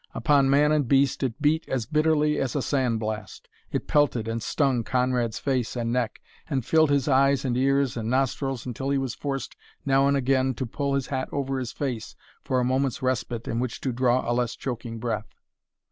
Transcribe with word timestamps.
Upon 0.15 0.49
man 0.49 0.71
and 0.71 0.87
beast 0.87 1.21
it 1.21 1.39
beat 1.39 1.63
as 1.69 1.85
bitterly 1.85 2.39
as 2.39 2.55
a 2.55 2.61
sand 2.63 2.99
blast. 2.99 3.47
It 3.71 3.85
pelted 3.85 4.27
and 4.27 4.41
stung 4.41 4.83
Conrad's 4.83 5.37
face 5.37 5.75
and 5.75 5.93
neck, 5.93 6.21
and 6.49 6.65
filled 6.65 6.89
his 6.89 7.07
eyes 7.07 7.45
and 7.45 7.55
ears 7.55 7.95
and 7.95 8.09
nostrils 8.09 8.65
until 8.65 8.89
he 8.89 8.97
was 8.97 9.13
forced 9.13 9.55
now 9.85 10.07
and 10.07 10.17
again 10.17 10.55
to 10.55 10.65
pull 10.65 10.95
his 10.95 11.05
hat 11.13 11.29
over 11.31 11.59
his 11.59 11.71
face 11.71 12.15
for 12.43 12.59
a 12.59 12.65
moment's 12.65 13.03
respite 13.03 13.47
in 13.47 13.59
which 13.59 13.79
to 13.81 13.91
draw 13.91 14.27
a 14.27 14.33
less 14.33 14.55
choking 14.55 14.97
breath. 14.97 15.35